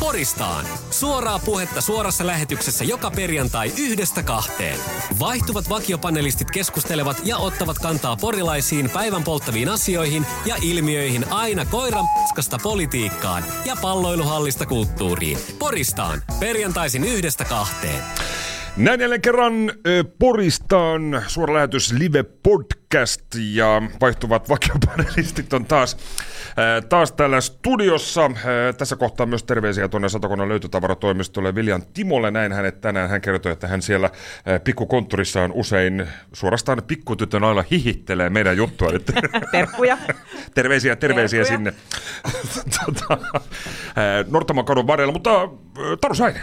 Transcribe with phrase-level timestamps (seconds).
[0.00, 0.64] Poristaan.
[0.90, 4.78] Suoraa puhetta suorassa lähetyksessä joka perjantai yhdestä kahteen.
[5.20, 12.04] Vaihtuvat vakiopanelistit keskustelevat ja ottavat kantaa porilaisiin päivän polttaviin asioihin ja ilmiöihin aina koiran
[12.62, 15.38] politiikkaan ja palloiluhallista kulttuuriin.
[15.58, 16.22] Poristaan.
[16.40, 18.02] Perjantaisin yhdestä kahteen.
[18.76, 19.72] Näin jälleen kerran
[20.18, 22.77] Poristaan suora lähetys Live Podcast
[23.54, 25.96] ja vaihtuvat vakiopanelistit on taas,
[26.58, 28.24] ö, taas täällä studiossa.
[28.24, 32.30] Ö, tässä kohtaa myös terveisiä tuonne Satakunnan löytötavaratoimistolle Viljan Timolle.
[32.30, 33.10] Näin hänet tänään.
[33.10, 34.10] Hän kertoi, että hän siellä
[34.48, 38.90] ö, pikkukonttorissaan usein suorastaan pikkutytön ailla hihittelee meidän juttua.
[38.92, 39.12] Nyt.
[39.52, 39.98] Terkkuja.
[40.54, 41.58] terveisiä, terveisiä Terkkuja.
[41.58, 41.74] sinne
[42.84, 43.18] tota,
[44.30, 45.12] Nortaman kadun varrella.
[45.12, 45.30] Mutta
[46.00, 46.34] Taru Sain,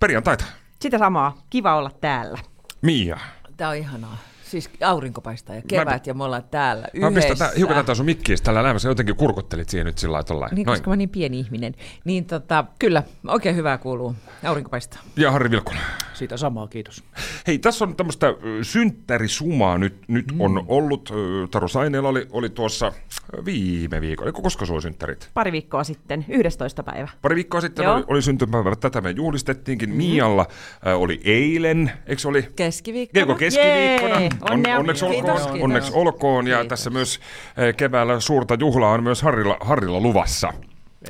[0.00, 0.44] perjantaita.
[0.82, 1.42] Sitä samaa.
[1.50, 2.38] Kiva olla täällä.
[2.82, 3.18] Mia.
[3.56, 4.18] Tämä on ihanaa.
[4.50, 7.28] Siis aurinko paistaa ja kevät ja me ollaan täällä Mä yhdessä.
[7.28, 8.88] pistän tää, hiukan tätä sun mikkiä tällä elämässä.
[8.88, 10.48] Jotenkin kurkottelit siihen nyt sillä lailla.
[10.52, 10.76] Niin, Noin.
[10.78, 11.74] koska mä oon niin pieni ihminen.
[12.04, 14.14] Niin tota, kyllä, oikein hyvää kuuluu.
[14.44, 15.00] Aurinko paistaa.
[15.16, 15.78] Ja Harri Vilkula.
[16.14, 17.04] Siitä samaa, kiitos.
[17.46, 20.40] Hei, tässä on tämmöistä synttärisumaa nyt, nyt mm.
[20.40, 21.12] on ollut.
[21.50, 22.92] Taru Saineella oli, oli tuossa
[23.44, 24.28] viime viikolla.
[24.28, 25.30] Eikö koska sulla synttärit?
[25.34, 26.82] Pari viikkoa sitten, 11.
[26.82, 27.08] päivä.
[27.22, 27.94] Pari viikkoa sitten Joo.
[27.94, 28.76] oli, oli syntymäpäivä.
[28.76, 29.90] Tätä me juhlistettiinkin.
[29.90, 29.96] Mm.
[29.96, 30.46] Mialla
[30.94, 32.48] oli eilen, eikö se oli?
[32.56, 33.12] Keskiviikko.
[33.14, 34.20] Kelko keskiviikkona.
[34.20, 34.30] Jee!
[34.40, 34.78] Onnea.
[34.78, 35.24] onneksi olkoon.
[35.24, 35.62] Kiitos, kiitos.
[35.62, 36.46] Onneksi olkoon.
[36.46, 36.68] Ja Kiitos.
[36.68, 37.20] tässä myös
[37.58, 40.52] ö, keväällä suurta juhlaa on myös Harrilla, Harrilla luvassa.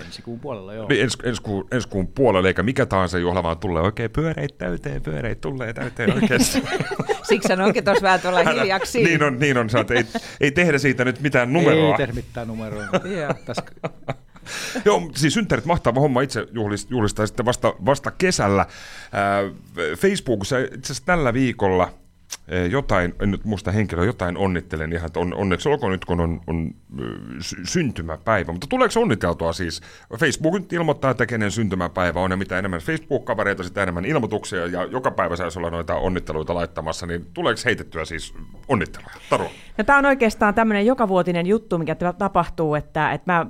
[0.05, 0.89] Ensi kuun puolella, joo.
[0.89, 4.55] Niin ens, ensi, kuun, ensi kuun puolella, eikä mikä tahansa juhla, vaan tulee oikein pyöreitä
[4.59, 6.63] täyteen, pyöreitä tulee täyteen oikeasti.
[7.29, 9.05] Siksi hän onkin tuossa vähän tuolla hiljaksi.
[9.05, 9.69] niin on, niin on.
[9.77, 10.05] Oot, ei,
[10.41, 11.91] ei tehdä siitä nyt mitään numeroa.
[11.91, 12.85] Ei tehdä mitään numeroa.
[13.05, 13.35] Joo.
[13.45, 13.63] Tässä,
[14.85, 18.67] Joo, siis synttärit mahtava homma itse juhlist- juhlistaa sitten vasta, vasta kesällä.
[19.13, 19.43] Ää,
[19.99, 21.91] Facebookissa itse asiassa tällä viikolla
[22.71, 26.41] jotain, en nyt muista henkilöä, jotain onnittelen ihan, että on, onneksi olkoon nyt kun on,
[26.47, 26.75] on
[27.65, 29.81] syntymäpäivä, mutta tuleeko onniteltua siis?
[30.19, 34.85] Facebook nyt ilmoittaa, että kenen syntymäpäivä on ja mitä enemmän Facebook-kavereita, sitä enemmän ilmoituksia ja
[34.85, 38.35] joka päivä saisi olla noita onnitteluita laittamassa, niin tuleeko heitettyä siis
[38.69, 39.15] onnitteluja?
[39.31, 39.45] Taru.
[39.79, 43.47] No, tämä on oikeastaan tämmöinen jokavuotinen juttu, mikä ta- tapahtuu, että, että mä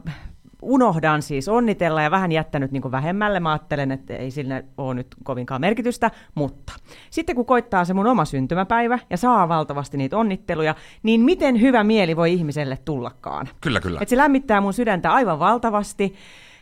[0.63, 3.41] unohdan siis onnitella ja vähän jättänyt niin vähemmälle.
[3.41, 6.73] Mä ajattelen, että ei sillä ole nyt kovinkaan merkitystä, mutta
[7.11, 11.85] sitten kun koittaa se mun oma syntymäpäivä ja saa valtavasti niitä onnitteluja, niin miten hyvä
[11.85, 13.49] mieli voi ihmiselle tullakaan?
[13.61, 13.99] Kyllä, kyllä.
[14.03, 16.15] Et se lämmittää mun sydäntä aivan valtavasti.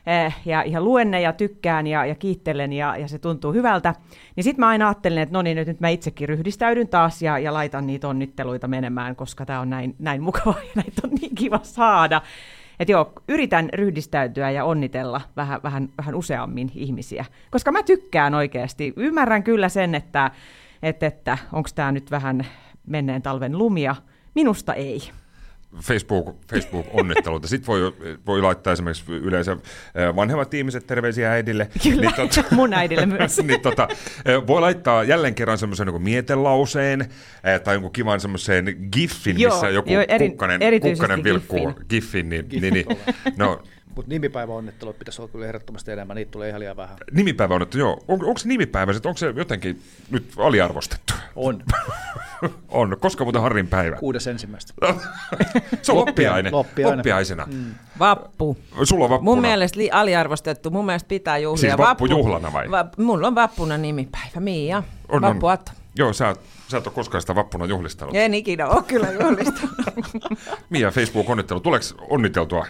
[0.06, 3.94] eh, Ja ihan luen ne ja tykkään ja, ja kiittelen ja, ja se tuntuu hyvältä.
[4.37, 7.38] Niin sitten mä aina ajattelen, että no niin, nyt, nyt mä itsekin ryhdistäydyn taas ja,
[7.38, 11.34] ja laitan niitä onnitteluita menemään, koska tämä on näin, näin mukavaa ja näitä on niin
[11.34, 12.22] kiva saada.
[12.81, 18.93] Että joo, yritän ryhdistäytyä ja onnitella vähän, vähän, vähän useammin ihmisiä, koska mä tykkään oikeasti.
[18.97, 20.31] Ymmärrän kyllä sen, että,
[20.83, 22.47] että, että onko tämä nyt vähän
[22.87, 23.97] menneen talven lumia.
[24.35, 25.01] Minusta ei.
[25.83, 27.49] Facebook, Facebook-onnitteluita.
[27.49, 27.93] Sitten voi,
[28.27, 31.69] voi laittaa esimerkiksi yleensä äh, vanhemmat ihmiset terveisiä äidille.
[31.83, 33.39] Kyllä, Niin, tota, mun äidille myös.
[33.47, 38.77] niin, tota, äh, voi laittaa jälleen kerran semmoisen niin mietelauseen äh, tai jonkun kivan semmoisen
[38.93, 41.87] giffin, Joo, missä joku joo, eri- kukkanen, kukkanen vilkkuu giffin.
[41.89, 42.29] giffin.
[42.29, 42.87] Niin, niin, niin,
[43.37, 43.62] no,
[43.97, 46.97] mutta nimipäiväonnittelut pitäisi olla kyllä ehdottomasti enemmän, niitä tulee ihan liian vähän.
[47.12, 48.05] nimipäivä on, että joo.
[48.09, 51.15] On, onko se nimipäivä, onko se jotenkin nyt aliarvostettu?
[51.37, 51.62] On.
[52.69, 52.97] On.
[53.00, 53.97] Koska muuten Harrin päivä?
[53.97, 54.75] Kuudes ensimmäistä.
[55.82, 56.53] se on loppiainen.
[56.53, 56.99] loppiainen.
[56.99, 57.47] Loppiaisena.
[57.53, 57.75] Mm.
[57.99, 58.56] Vappu.
[58.84, 59.25] Sulla on vappuna.
[59.31, 60.71] Mun mielestä li- aliarvostettu.
[60.71, 61.61] Mun mielestä pitää juhlia.
[61.61, 62.71] Siis vappujuhlana vai?
[62.71, 64.41] Va- mulla on vappuna nimipäivä.
[64.41, 64.82] Mia.
[65.09, 65.41] On, on.
[65.97, 68.15] Joo, sä, oot- sä et ole koskaan sitä vappuna juhlistanut.
[68.16, 69.76] En ikinä ole kyllä juhlistanut.
[70.71, 71.61] Mia Facebook-onnittelu.
[71.61, 72.66] Tuleeko onniteltua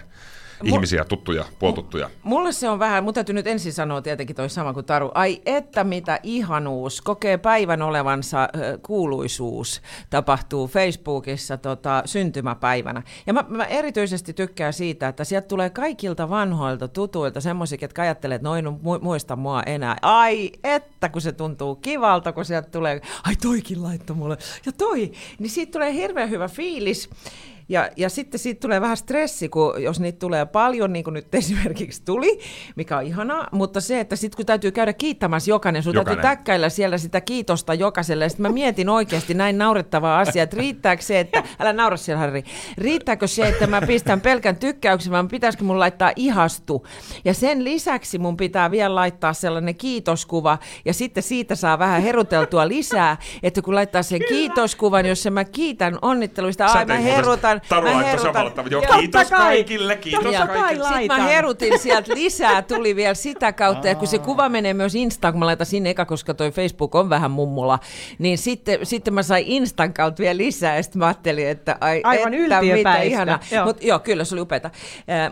[0.63, 2.11] ihmisiä, tuttuja, puoltuttuja?
[2.23, 5.11] Mulle se on vähän, mun täytyy nyt ensin sanoa tietenkin toi sama kuin Taru.
[5.15, 13.03] Ai että mitä ihanuus, kokee päivän olevansa ö, kuuluisuus tapahtuu Facebookissa tota, syntymäpäivänä.
[13.27, 18.35] Ja mä, mä erityisesti tykkään siitä, että sieltä tulee kaikilta vanhoilta tutuilta semmoisia, jotka ajattelee,
[18.35, 19.97] että noin mu- muista mua enää.
[20.03, 24.37] Ai että kun se tuntuu kivalta, kun sieltä tulee, ai toikin laittoi mulle,
[24.67, 27.11] ja toi, niin siitä tulee hirveän hyvä fiilis.
[27.69, 31.35] Ja, ja sitten siitä tulee vähän stressi, kun jos niitä tulee paljon, niin kuin nyt
[31.45, 32.41] esimerkiksi tuli,
[32.77, 36.23] mikä on ihanaa, mutta se, että sitten kun täytyy käydä kiittämässä jokainen, sun Jokainen.
[36.23, 38.29] täytyy täkkäillä siellä sitä kiitosta jokaiselle.
[38.29, 42.45] Sitten mä mietin oikeasti näin naurettavaa asiaa, että riittääkö se, että, älä naura siellä Harri,
[42.79, 46.87] riittääkö se, että mä pistän pelkän tykkäyksen, vai pitäisikö mun laittaa ihastu.
[47.25, 52.69] Ja sen lisäksi mun pitää vielä laittaa sellainen kiitoskuva, ja sitten siitä saa vähän heruteltua
[52.69, 57.05] lisää, että kun laittaa sen kiitoskuvan, jossa mä kiitän onnitteluista, ai mä teit
[57.55, 58.99] herutan, Taru laittoi samalla tavalla.
[58.99, 59.39] Kiitos kai.
[59.39, 60.89] kaikille, kiitos Totta kaikille.
[60.89, 61.29] sitten mä laitan.
[61.29, 65.39] herutin sieltä lisää, tuli vielä sitä kautta, ja kun se kuva menee myös Instaan, kun
[65.39, 67.79] mä laitan sinne eka, koska toi Facebook on vähän mummulla,
[68.19, 72.01] niin sitten, sitten mä sain Instan kautta vielä lisää, ja sitten mä ajattelin, että ai,
[72.05, 73.03] Aivan että mitä yltiöpäistä.
[73.03, 73.39] ihana.
[73.51, 73.65] Joo.
[73.65, 74.71] Mut, joo, kyllä se oli upeata.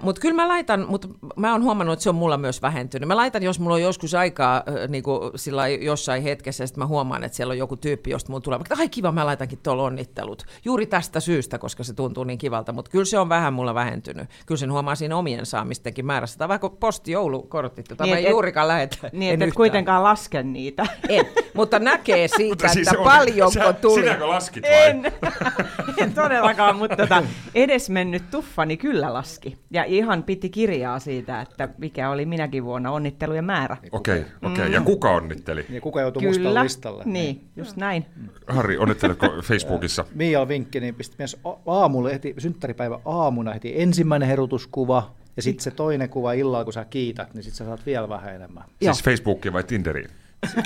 [0.02, 3.08] Mutta kyllä mä laitan, mutta mä oon huomannut, että se on mulla myös vähentynyt.
[3.08, 6.86] Mä laitan, jos mulla on joskus aikaa niin kuin sillä jossain hetkessä, ja sitten mä
[6.86, 9.82] huomaan, että siellä on joku tyyppi, josta mulla tulee, vaikka ai kiva, mä laitankin tuolla
[9.82, 10.44] onnittelut.
[10.64, 14.28] Juuri tästä syystä, koska se tuntuu niin kivalta, mutta kyllä se on vähän mulla vähentynyt.
[14.46, 16.38] Kyllä sen huomaa siinä omien saamistenkin määrässä.
[16.38, 18.96] Tai vaikka postijoulukortit, jota Niin, niin, mä et- juurikaan lähetä.
[19.12, 19.56] Niin, että et yhtään.
[19.56, 20.86] kuitenkaan laske niitä.
[21.08, 24.02] En, mutta näkee siitä, Mutta että siis se on- paljonko sä- tuli.
[24.02, 24.90] Sinäkö laskit vai?
[24.90, 25.12] En,
[26.02, 27.22] en todellakaan, mutta tota,
[27.54, 29.58] edesmennyt tuffani kyllä laski.
[29.70, 33.76] Ja ihan piti kirjaa siitä, että mikä oli minäkin vuonna onnittelujen määrä.
[33.92, 34.72] Okei, okei.
[34.72, 35.66] Ja kuka onnitteli?
[35.68, 37.02] Niin kuka joutuu mustalle Kyllä, listalle?
[37.06, 38.06] niin, just näin.
[38.48, 40.04] Harri, onnitteletko Facebookissa?
[40.14, 41.56] Mia vinkki, niin pisti myös a-
[42.02, 46.84] aamulla heti, synttäripäivä aamuna heti ensimmäinen herutuskuva, ja sitten se toinen kuva illalla, kun sä
[46.84, 48.64] kiität, niin sitten sä saat vielä vähän enemmän.
[48.80, 48.94] Joo.
[48.94, 50.10] Siis Facebookiin vai Tinderiin?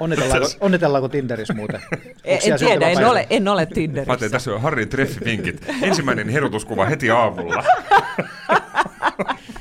[0.00, 1.80] Onnitellaanko, onnitellaanko Tinderissä muuten?
[2.24, 4.28] En, en tiedä, en ole, en ole Mä ajattelin, Tinderissä.
[4.28, 5.66] tässä on Harrin treffivinkit.
[5.82, 7.64] Ensimmäinen herutuskuva heti aamulla.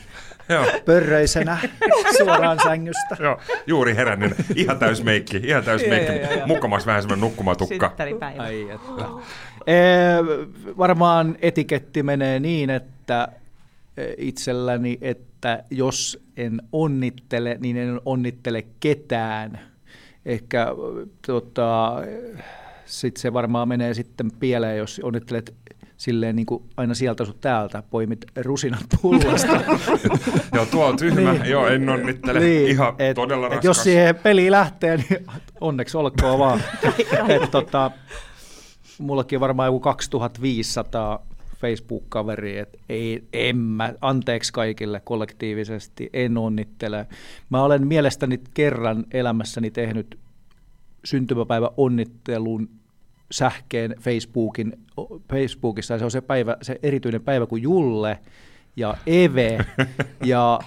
[0.49, 1.57] Joo, Pörröisenä
[2.17, 3.17] suoraan sängystä.
[3.19, 4.33] joo, juuri herännyt.
[4.55, 6.11] Ihan täys meikki, ihan täys meikki.
[6.45, 7.87] Mukamas vähän semmoinen nukkumatukka.
[7.87, 8.43] Synttäripäivä.
[8.43, 9.05] Ai että.
[9.67, 10.17] Ee,
[10.77, 13.27] varmaan etiketti menee niin, että
[13.97, 19.59] e, itselläni, että jos en onnittele, niin en onnittele ketään.
[20.25, 20.67] Ehkä
[21.27, 21.93] tota,
[22.85, 25.53] sitten se varmaan menee sitten pieleen, jos onnittelet
[26.03, 29.61] silleen niin kuin aina sieltä sun täältä, poimit rusinat pullasta.
[30.55, 31.33] Joo, tuo on tyhmä.
[31.45, 32.61] Joo, en onnittele.
[32.63, 33.65] Ihan et, todella et raskas.
[33.65, 35.25] jos siihen peliin lähtee, niin
[35.61, 36.61] onneksi olkoon vaan.
[37.29, 37.91] et, tota,
[38.97, 41.25] mullakin on varmaan joku 2500
[41.61, 47.07] Facebook-kaveri, että ei, en mä, anteeksi kaikille kollektiivisesti, en onnittele.
[47.49, 50.19] Mä olen mielestäni kerran elämässäni tehnyt
[51.05, 52.69] syntymäpäivä onnittelun
[53.31, 54.79] sähkeen Facebookin,
[55.31, 55.97] Facebookissa.
[55.99, 58.19] Se on se, päivä, se erityinen päivä, kun Julle
[58.75, 59.57] ja Eve
[60.25, 60.59] ja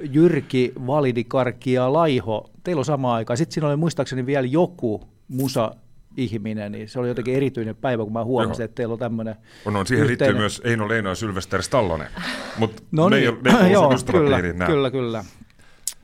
[0.00, 3.36] Jyrki, Validi, Karkki ja Laiho, teillä on sama aika.
[3.36, 5.74] Sitten siinä oli muistaakseni vielä joku musa
[6.16, 8.64] ihminen, niin se oli jotenkin erityinen päivä, kun mä huomasin, Joo.
[8.64, 9.34] että teillä on tämmöinen
[9.64, 12.06] On, on siihen liittyy yhteinen- myös Eino Leino ja Sylvester Stallone.
[12.58, 14.68] Mutta No ne, niin, ei, ne ei joo, kyllä, nää.
[14.68, 15.24] kyllä, kyllä.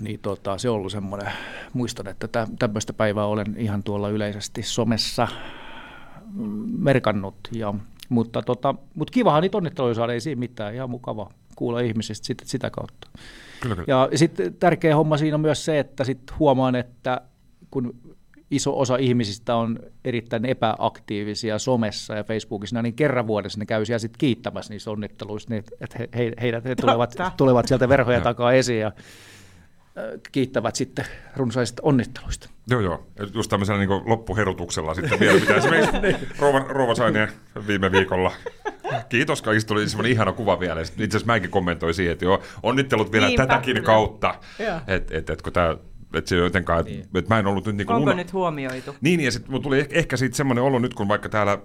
[0.01, 1.33] Niin tota, se on ollut semmoinen,
[1.73, 5.29] muistan, että tä, tämmöistä päivää olen ihan tuolla yleisesti somessa
[6.79, 7.37] merkannut.
[7.53, 7.75] Ja,
[8.09, 12.43] mutta, tota, mutta kivahan niitä onnitteluja saada, ei siinä mitään, ihan mukava kuulla ihmisistä sit,
[12.45, 13.09] sitä kautta.
[13.61, 13.87] Kyllä, kyllä.
[13.89, 17.21] Ja sitten tärkeä homma siinä on myös se, että sit huomaan, että
[17.71, 17.95] kun
[18.51, 23.99] iso osa ihmisistä on erittäin epäaktiivisia somessa ja Facebookissa, niin kerran vuodessa ne käy siellä
[23.99, 28.25] sitten kiittämässä niissä onnitteluissa, niin että he, he, heidät he tulevat, tulevat sieltä verhojen Joo.
[28.25, 28.93] takaa esiin ja
[30.33, 31.05] kiittävät sitten
[31.37, 32.51] runsaista onnitteluista.
[32.71, 33.07] Joo, joo.
[33.19, 35.57] Ja Just tämmöisellä niin loppuherutuksella sitten vielä pitää.
[35.97, 37.29] Esimerkiksi Rouva, Rouva Sainien
[37.67, 38.33] viime viikolla.
[39.09, 40.81] Kiitos kaikista, tuli semmoinen ihana kuva vielä.
[40.81, 43.87] Itse asiassa mäkin kommentoin siihen, että joo, onnittelut vielä Niinpä, tätäkin kyllä.
[43.87, 44.35] kautta.
[44.87, 45.77] Että et, et, kun tää,
[46.15, 48.97] et se jotenkaan, että et mä en ollut nyt niin kuin Onko nyt huomioitu?
[49.01, 51.59] Niin, ja sitten tuli eh- ehkä siitä semmoinen olo nyt, kun vaikka täällä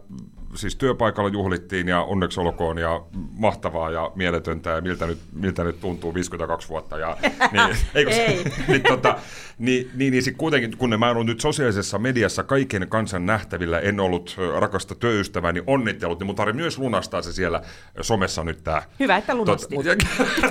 [0.55, 3.01] siis työpaikalla juhlittiin ja onneksi olkoon ja
[3.38, 6.98] mahtavaa ja mieletöntä ja miltä nyt, miltä nyt tuntuu 52 vuotta.
[6.98, 7.17] Ja,
[7.51, 8.43] niin, eikö, se- Ei.
[8.67, 9.15] niin, tota,
[9.57, 13.79] niin, niin, niin sit kuitenkin, kun mä oon ollut nyt sosiaalisessa mediassa kaiken kansan nähtävillä,
[13.79, 17.62] en ollut rakasta työystäväni onnittelut, niin mun tarvii myös lunastaa se siellä
[18.01, 18.81] somessa nyt tää.
[19.00, 19.79] Hyvä, että lunastit.
[19.79, 19.86] Tot,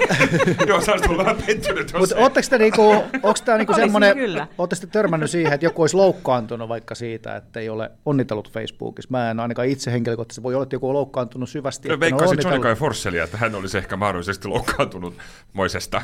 [0.68, 1.92] joo, sä olisit vähän pettynyt.
[1.98, 3.74] Mutta ei- ootteko te niinku, onko tämä niinku
[4.14, 4.46] kyllä.
[4.58, 9.08] ootteko te törmännyt siihen, että joku olisi loukkaantunut vaikka siitä, että ei ole onnitellut Facebookissa?
[9.10, 11.88] Mä en ainakaan itse henkilökohtaisesti, voi olla, että joku on loukkaantunut syvästi.
[11.88, 12.60] en ole Veikkaisin Johnny.
[12.60, 15.14] Kai Forssellia, että hän olisi ehkä mahdollisesti loukkaantunut
[15.52, 16.02] moisesta.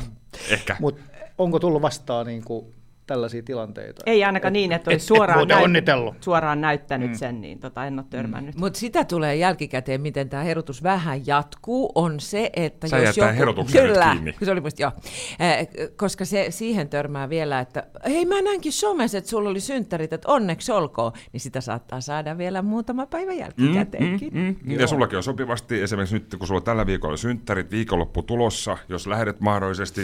[0.49, 0.75] Ehkä.
[0.79, 1.01] Mutta
[1.37, 2.65] onko tullut vastaan niin kuin
[3.09, 4.01] tällaisia tilanteita.
[4.05, 6.15] Ei ainakaan niin, että olisi suoraan, muuten onnitellut.
[6.23, 7.15] suoraan näyttänyt mm.
[7.15, 8.55] sen, niin tota, en ole törmännyt.
[8.55, 8.59] Mm.
[8.59, 13.65] Mutta sitä tulee jälkikäteen, miten tämä herotus vähän jatkuu, on se, että Sä jos joku...
[13.71, 14.35] Kyllä, kiinni.
[14.43, 14.91] se oli musta, joo.
[15.39, 20.13] Eh, koska se siihen törmää vielä, että hei mä näinkin somessa, että sulla oli synttärit,
[20.13, 24.33] että onneksi olkoon, niin sitä saattaa saada vielä muutama päivä jälkikäteenkin.
[24.33, 24.79] Mm, mm.
[24.79, 29.39] Ja sullakin on sopivasti, esimerkiksi nyt kun sulla tällä viikolla synttärit, viikonloppu tulossa, jos lähdet
[29.39, 30.01] mahdollisesti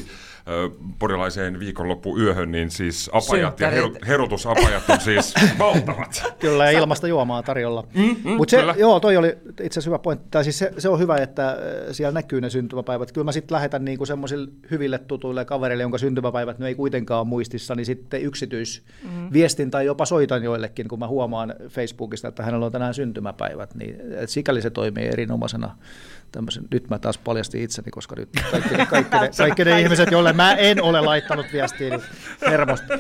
[0.48, 0.70] ö,
[1.00, 6.24] porilaiseen viikonloppuyöhön, niin siis apajat ja heru, herotusapajat on siis valtavat.
[6.40, 7.88] Kyllä, ja ilmasta juomaa tarjolla.
[7.94, 8.76] Mm, mm, Mutta se, kyllä.
[8.78, 10.28] joo, toi oli itse asiassa hyvä pointti.
[10.32, 11.56] Tai siis se, se, on hyvä, että äh,
[11.92, 13.12] siellä näkyy ne syntymäpäivät.
[13.12, 17.28] Kyllä mä sitten lähetän niinku semmoisille hyville tutuille kavereille, jonka syntymäpäivät ne ei kuitenkaan ole
[17.28, 22.72] muistissa, niin sitten yksityisviestin tai jopa soitan joillekin, kun mä huomaan Facebookista, että hänellä on
[22.72, 23.76] tänään syntymäpäivät.
[23.76, 25.78] Niin, sikäli se toimii erinomaisena
[26.36, 26.64] tämmöisen.
[26.72, 30.34] Nyt mä taas paljastin itseni, koska nyt kaikki ne, kaikki ne, kaikki ne ihmiset, joille
[30.34, 32.02] mä en ole laittanut viestiä, niin
[32.50, 32.94] hermosti.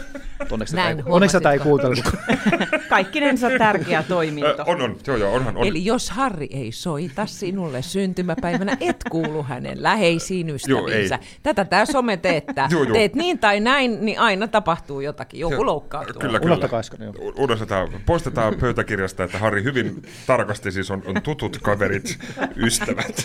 [0.51, 2.68] Onneksi tätä Näin, ei, onneksi tätä ei huomasit kuuntele.
[2.89, 4.63] Kaikkinensa tärkeä toiminto.
[4.68, 5.68] on, on, joo, joo, onhan, on.
[5.68, 11.15] Eli jos Harri ei soita sinulle syntymäpäivänä, et kuulu hänen läheisiin ystäviinsä.
[11.15, 11.27] ei.
[11.44, 12.68] Tätä tämä some teettää.
[12.72, 12.94] Joo, joo.
[12.94, 15.39] Teet niin tai näin, niin aina tapahtuu jotakin.
[15.39, 16.22] Joku loukkaantuu.
[16.22, 16.54] Kyllä, kyllä.
[16.54, 17.34] Unohtakaa joo.
[17.38, 22.20] Unohdetaan, poistetaan pöytäkirjasta, että Harri hyvin tarkasti siis on, on tutut kaverit,
[22.56, 23.25] ystävät.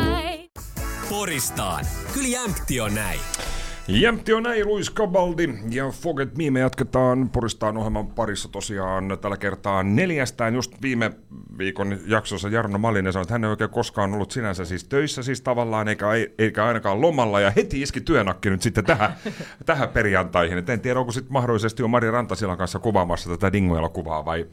[1.11, 1.85] Poristaan.
[2.13, 3.19] Kyllä jämpti on näin.
[3.87, 6.51] Jämpti on näin, Luis Cabaldi ja Forget Me.
[6.51, 10.53] Me jatketaan Poristaan ohjelman parissa tosiaan tällä kertaa neljästään.
[10.53, 11.11] Just viime
[11.57, 15.41] viikon jaksossa Jarno Malinen sanoi, että hän ei oikein koskaan ollut sinänsä siis töissä siis
[15.41, 16.05] tavallaan, eikä,
[16.37, 17.39] eikä ainakaan lomalla.
[17.39, 19.13] Ja heti iski työnakki nyt sitten tähän,
[19.65, 20.57] tähän perjantaihin.
[20.57, 24.47] Et en tiedä, onko sitten mahdollisesti jo Mari Rantasilan kanssa kuvaamassa tätä Dingo-elokuvaa vai,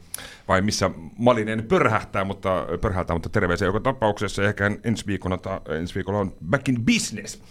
[0.47, 4.43] vai missä Malinen pörhähtää, mutta, pörhähtää, mutta terveisiä joka tapauksessa.
[4.43, 7.41] Ehkä ensi, viikolla, ta, ensi viikolla on back in business.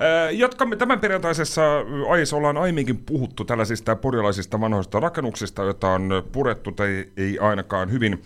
[0.00, 1.62] Ää, Jatkamme tämän perjantaisessa
[2.08, 8.22] aiheessa ollaan aiemminkin puhuttu tällaisista porilaisista vanhoista rakennuksista, joita on purettu tai ei ainakaan hyvin,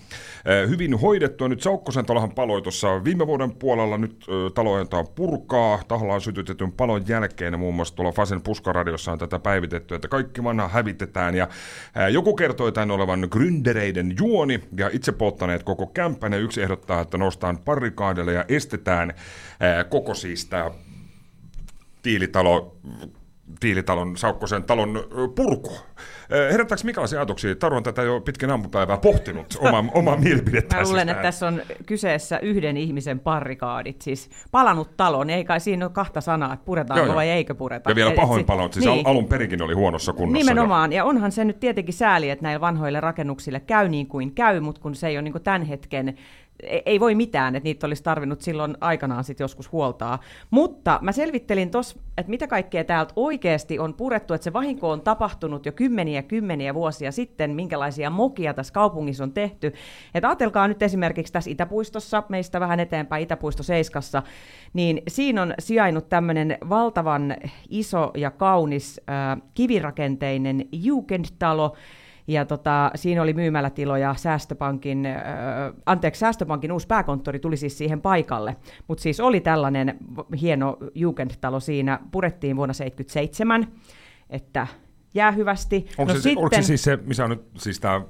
[0.68, 1.48] hyvin hoidettu.
[1.48, 5.80] Nyt Saukkosen talohan paloi tuossa viime vuoden puolella, nyt ö, talo ajetaan purkaa.
[5.88, 10.68] Tahollaan sytytetyn palon jälkeen muun muassa tuolla Fasen puskaradiossa on tätä päivitetty, että kaikki vanha
[10.68, 11.34] hävitetään.
[11.34, 11.48] Ja
[12.10, 17.58] joku kertoi tämän olevan gründereiden juoni ja itse polttaneet koko kämppän yksi ehdottaa, että noustaan
[17.58, 19.12] parikaadelle ja estetään
[19.60, 20.70] ää, koko siis tämä
[22.06, 22.76] tiilitalo,
[23.60, 25.76] tiilitalon, Saukkosen talon purku.
[26.52, 27.56] Herättääkö minkälaisia ajatuksia?
[27.56, 30.82] Taru on tätä jo pitkin aamupäivää pohtinut, oma, omaa mielipidettään.
[30.82, 35.60] Mä luulen, että tässä on kyseessä yhden ihmisen parrikaadit, siis palanut talo, niin ei kai
[35.60, 37.16] siinä ole kahta sanaa, että puretaanko Joo, joo.
[37.16, 37.90] vai eikö pureta.
[37.90, 39.06] Ja vielä pahoin et- palannut, siis niin.
[39.06, 40.38] alun perinkin oli huonossa kunnossa.
[40.38, 44.60] Nimenomaan, ja onhan se nyt tietenkin sääli, että näillä vanhoille rakennuksille käy niin kuin käy,
[44.60, 46.16] mutta kun se ei ole niin tämän hetken
[46.62, 50.18] ei- ei voi mitään, että niitä olisi tarvinnut silloin aikanaan sit joskus huoltaa.
[50.50, 55.00] Mutta mä selvittelin tuossa, että mitä kaikkea täältä oikeasti on purettu, että se vahinko on
[55.00, 59.72] tapahtunut jo kymmeniä kymmeniä vuosia sitten, minkälaisia mokia tässä kaupungissa on tehty.
[60.14, 64.22] Että ajatelkaa nyt esimerkiksi tässä Itäpuistossa, meistä vähän eteenpäin Itäpuisto Seiskassa,
[64.72, 67.36] niin siinä on sijainnut tämmöinen valtavan
[67.68, 71.76] iso ja kaunis äh, kivirakenteinen Jugendtalo,
[72.28, 75.14] ja tota, siinä oli myymälätiloja, Säästöpankin, äh,
[75.86, 78.56] anteeksi, Säästöpankin uusi pääkonttori tuli siis siihen paikalle.
[78.88, 79.98] Mutta siis oli tällainen
[80.40, 83.68] hieno Jugendtalo siinä, purettiin vuonna 1977,
[84.30, 84.66] että
[85.14, 85.86] jää hyvästi.
[85.98, 86.44] Onko, no se, sitten...
[86.44, 88.00] onko se siis se, missä on nyt siis tämä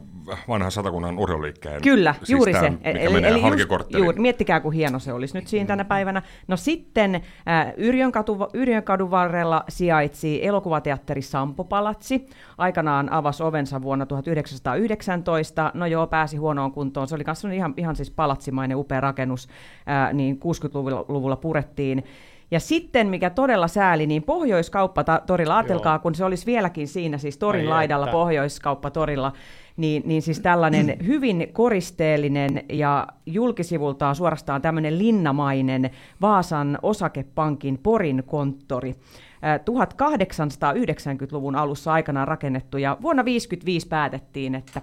[0.48, 1.82] vanha satakunnan urheiluliikkeen?
[1.82, 2.70] Kyllä, siis juuri tää, se.
[2.70, 4.04] Mikä menee just, Halkikortteliin.
[4.04, 6.22] juuri, miettikää, kun hieno se olisi nyt siinä tänä päivänä.
[6.48, 12.26] No sitten äh, Yrjönkatu, Yrjönkadun varrella sijaitsi elokuvateatteri Sampo Palatsi.
[12.58, 15.70] Aikanaan avasi ovensa vuonna 1919.
[15.74, 17.08] No joo, pääsi huonoon kuntoon.
[17.08, 19.48] Se oli myös ihan, ihan siis palatsimainen upea rakennus,
[19.88, 22.04] äh, niin 60-luvulla purettiin.
[22.50, 27.60] Ja sitten, mikä todella sääli, niin Pohjoiskauppatorilla, ajatelkaa, kun se olisi vieläkin siinä, siis torin
[27.60, 28.12] Ai laidalla että.
[28.12, 29.32] Pohjoiskauppatorilla,
[29.76, 38.94] niin, niin siis tällainen hyvin koristeellinen ja julkisivultaan suorastaan tämmöinen linnamainen Vaasan osakepankin Porin konttori.
[39.42, 44.82] Ää, 1890-luvun alussa aikanaan rakennettu ja vuonna 1955 päätettiin, että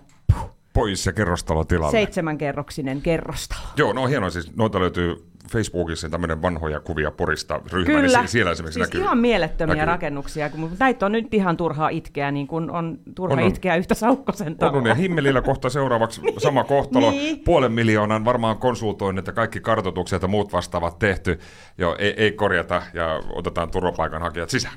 [0.73, 1.91] Pois ja kerrostalo tilalle.
[1.91, 3.61] seitsemänkerroksinen kerrostalo.
[3.77, 4.29] Joo, no hienoa.
[4.29, 9.01] Siis noita löytyy Facebookissa tämmöinen vanhoja kuvia Porista ryhmä, Kyllä, niin siellä esimerkiksi siis näkyy.
[9.01, 9.85] ihan mielettömiä näkyy.
[9.85, 13.47] rakennuksia, kun näitä on nyt ihan turhaa itkeä, niin kuin on turha On, on.
[13.49, 14.77] itkeä yhtä Saukkosen On, taloa.
[14.77, 17.11] on, ja Himmelillä kohta seuraavaksi sama kohtalo.
[17.11, 17.39] Niin.
[17.39, 21.39] Puolen miljoonan varmaan konsultoin, että kaikki kartoitukset ja muut vastaavat tehty.
[21.77, 24.75] Jo, ei, ei korjata ja otetaan turvapaikanhakijat sisään.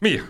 [0.00, 0.22] Mia,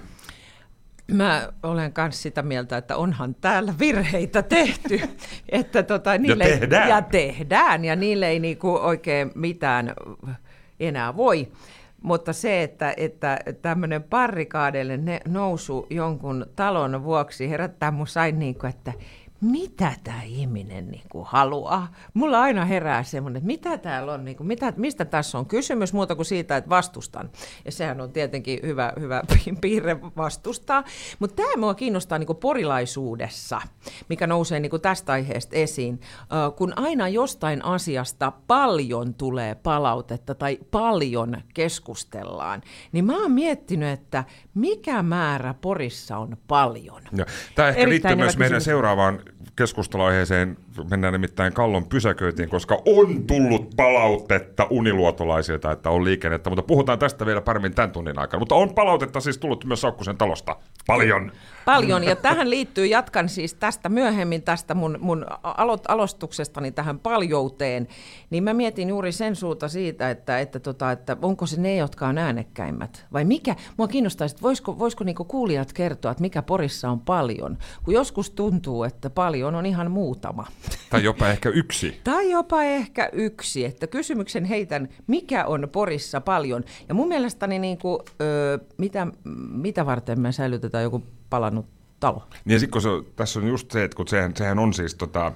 [1.12, 5.00] Mä olen myös sitä mieltä, että onhan täällä virheitä tehty.
[5.48, 6.88] että tota, niille ei- tehdään.
[6.88, 9.94] Ja tehdään, ja niille ei niinku oikein mitään
[10.80, 11.48] enää voi.
[12.02, 18.54] Mutta se, että, että tämmöinen parrikaadeille ne nousu jonkun talon vuoksi herättää mun sain niin
[18.54, 18.92] kuin, että
[19.40, 21.92] mitä tämä ihminen niin kuin haluaa.
[22.14, 25.92] Mulla aina herää semmoinen, että mitä täällä on, niin kuin, mitä, mistä tässä on kysymys
[25.92, 27.30] muuta kuin siitä, että vastustan.
[27.64, 29.22] Ja sehän on tietenkin hyvä, hyvä
[29.60, 30.84] piirre vastustaa.
[31.18, 33.60] Mutta tämä mua kiinnostaa niin kuin porilaisuudessa,
[34.08, 36.00] mikä nousee niin kuin tästä aiheesta esiin.
[36.56, 44.24] Kun aina jostain asiasta paljon tulee palautetta tai paljon keskustellaan, niin mä oon miettinyt, että
[44.54, 47.02] mikä määrä Porissa on paljon.
[47.54, 48.64] Tämä ehkä Erittäin liittyy myös meidän kysymys.
[48.64, 49.22] seuraavaan
[49.56, 50.56] keskusteluaiheeseen.
[50.90, 56.50] Mennään nimittäin Kallon pysäköintiin, koska on tullut palautetta uniluotolaisilta, että on liikennettä.
[56.50, 58.38] Mutta puhutaan tästä vielä paremmin tämän tunnin aikana.
[58.38, 60.56] Mutta on palautetta siis tullut myös Saukkusen talosta.
[60.86, 61.32] Paljon.
[61.64, 67.88] Paljon, ja tähän liittyy, jatkan siis tästä myöhemmin tästä mun, mun alo- aloituksestani tähän paljouteen,
[68.30, 72.06] niin mä mietin juuri sen suuta siitä, että, että, tota, että onko se ne, jotka
[72.06, 76.90] on äänekkäimmät, vai mikä, mua kiinnostaisi, että voisiko, voisiko niinku kuulijat kertoa, että mikä Porissa
[76.90, 80.46] on paljon, kun joskus tuntuu, että paljon on ihan muutama.
[80.90, 82.00] Tai jopa ehkä yksi.
[82.04, 86.64] Tai jopa ehkä yksi, että kysymyksen heitän, mikä on Porissa paljon.
[86.88, 89.06] Ja mun mielestäni, niin kuin, ö, mitä,
[89.50, 91.66] mitä varten me säilytetään joku palannut
[92.00, 92.22] talo?
[92.44, 94.94] Niin ja sit, kun se, tässä on just se, että kun sehän, sehän on siis
[94.94, 95.32] tota,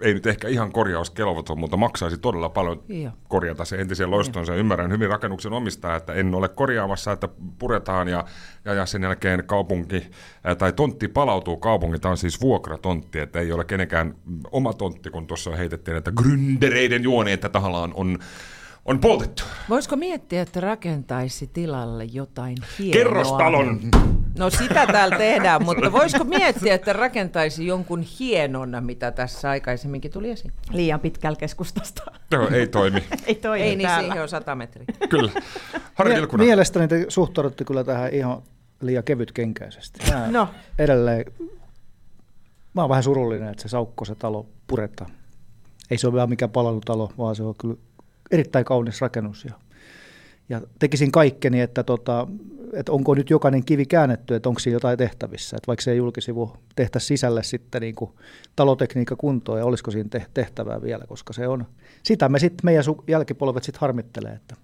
[0.00, 3.12] ei nyt ehkä ihan korjauskelvoton, mutta maksaisi todella paljon Joo.
[3.28, 4.54] korjata se entisen loistonsa.
[4.54, 7.28] Ymmärrän hyvin rakennuksen omistaa, että en ole korjaamassa, että
[7.58, 8.24] puretaan ja,
[8.64, 10.06] ja, ja sen jälkeen kaupunki
[10.44, 12.00] ää, tai tontti palautuu kaupungin.
[12.00, 14.14] Tämä on siis vuokratontti, että ei ole kenenkään
[14.50, 18.18] oma tontti, kun tuossa heitettiin, että gründereiden juoni, että tahallaan on,
[18.84, 19.42] on poltettu.
[19.68, 22.92] Voisiko miettiä, että rakentaisi tilalle jotain hienoa?
[22.92, 23.80] Kerrostalon!
[24.38, 30.30] No sitä täällä tehdään, mutta voisiko miettiä, että rakentaisi jonkun hienon, mitä tässä aikaisemminkin tuli
[30.30, 30.52] esiin?
[30.72, 32.02] Liian pitkällä keskustasta.
[32.30, 33.04] Joo, ei toimi.
[33.26, 34.06] Ei toimi Ei niin, täällä.
[34.08, 34.86] siihen on sata metriä.
[35.08, 35.32] Kyllä.
[35.94, 36.14] Harri.
[36.36, 38.42] Mielestäni te suhtaudutte kyllä tähän ihan
[38.80, 40.00] liian kevytkenkäisesti.
[40.12, 40.48] Mä No.
[40.78, 41.24] edelleen,
[42.74, 45.10] mä oon vähän surullinen, että se Saukko, se talo puretaan.
[45.90, 47.76] Ei se ole vähän mikään palvelutalo, vaan se on kyllä
[48.30, 49.44] erittäin kaunis rakennus.
[49.44, 49.52] Ja,
[50.50, 52.26] ja tekisin kaikkeni, että, tota,
[52.72, 55.56] että onko nyt jokainen kivi käännetty, että onko siinä jotain tehtävissä.
[55.56, 58.10] Että vaikka se julkisivu tehtäisi sisälle sitten niin kuin
[58.56, 61.66] talotekniikka kuntoon ja olisiko siinä te- tehtävää vielä, koska se on,
[62.02, 64.56] sitä me sitten meidän su- jälkipolvet sitten harmittelee, että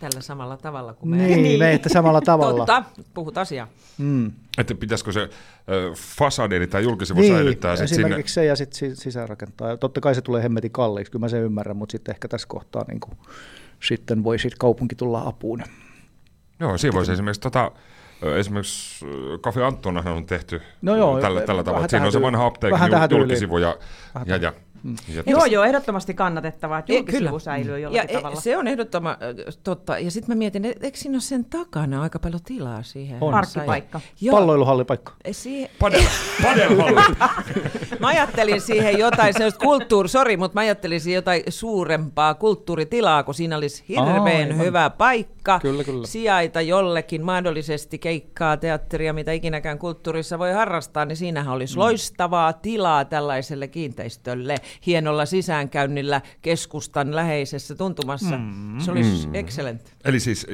[0.00, 1.16] Tällä samalla tavalla kuin me.
[1.16, 1.58] niin, niin.
[1.58, 2.66] me että samalla tavalla.
[2.66, 3.68] Totta, puhut asiaa.
[3.98, 4.32] Mm.
[4.58, 5.20] Että pitäisikö se
[5.70, 8.02] ö, fasadi eli tämä julkisivu säilyttää sit sinne?
[8.02, 9.68] esimerkiksi se ja sitten sisäänrakentaa.
[9.68, 12.48] Ja totta kai se tulee hemmetin kalliiksi, kyllä mä sen ymmärrän, mutta sitten ehkä tässä
[12.48, 13.18] kohtaa niin kuin,
[13.82, 15.62] sitten voi sit kaupunki tulla apuun.
[16.60, 17.72] Joo, siinä voisi esimerkiksi, tota,
[18.36, 21.88] esimerkiksi ö, Cafe Antonahan on tehty No joo, tällä, tällä tavalla.
[21.88, 22.78] Siinä on se vanha apteekin
[23.10, 23.76] julkisivu ja,
[24.14, 24.96] Vähän ja, ja, Mm.
[25.14, 28.40] ja Joo, joo, ehdottomasti kannatettavaa, että E, julkisivu säilyy ja jollakin e, tavalla.
[28.40, 29.98] se on ehdottoman äh, totta.
[29.98, 33.18] Ja sitten mä mietin, et, eikö siinä ole sen takana aika paljon tilaa siihen?
[33.20, 33.30] On.
[33.32, 34.00] Parkkipaikka.
[34.20, 35.12] Joo, Palloiluhallipaikka.
[35.32, 36.02] siihen, Padel,
[36.42, 37.00] padelhalli.
[37.98, 43.34] Mä ajattelin siihen jotain sellaista kulttuuri, sori, mutta mä ajattelin siihen jotain suurempaa kulttuuritilaa, kun
[43.34, 44.58] siinä olisi hirveän Aivan.
[44.58, 46.06] hyvä paikka Kyllä, kyllä.
[46.06, 51.80] sijaita jollekin, mahdollisesti keikkaa, teatteria, mitä ikinäkään kulttuurissa voi harrastaa, niin siinähän olisi mm.
[51.80, 54.54] loistavaa tilaa tällaiselle kiinteistölle,
[54.86, 58.38] hienolla sisäänkäynnillä keskustan läheisessä tuntumassa.
[58.38, 58.78] Mm.
[58.78, 59.34] Se olisi mm.
[59.34, 59.94] excellent.
[60.04, 60.46] Eli siis,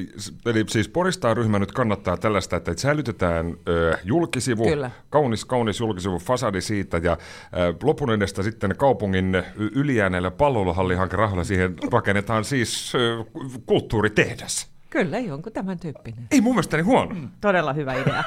[0.46, 4.90] eli siis Poristaa-ryhmä nyt kannattaa tällaista, että säilytetään ö, julkisivu, Kyllä.
[5.10, 11.44] kaunis, kaunis julkisivu, fasadi siitä ja ö, lopun edestä sitten kaupungin y- ylijääneellä palloiluhallihanke rahalla
[11.44, 13.24] siihen rakennetaan siis ö,
[13.66, 14.76] kulttuuritehdas.
[14.90, 16.26] Kyllä, jonkun tämän tyyppinen.
[16.30, 17.14] Ei mun mielestäni huono.
[17.14, 17.28] Mm.
[17.40, 18.24] Todella hyvä idea.